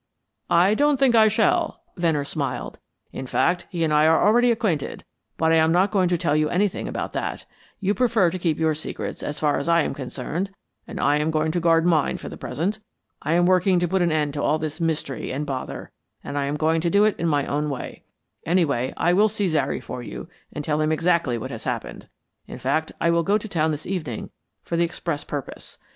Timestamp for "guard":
11.59-11.85